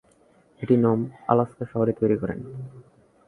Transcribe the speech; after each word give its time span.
এটি 0.61 0.75
Nome, 0.77 0.99
Alaska 1.27 1.63
শহরে 1.71 1.93
তৈরি 1.99 2.15
করেন। 2.21 2.39